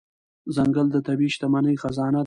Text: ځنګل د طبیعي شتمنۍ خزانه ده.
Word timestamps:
ځنګل 0.55 0.87
د 0.91 0.97
طبیعي 1.07 1.31
شتمنۍ 1.35 1.75
خزانه 1.81 2.17
ده. 2.17 2.19